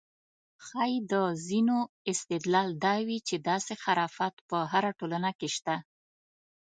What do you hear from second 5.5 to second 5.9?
شته.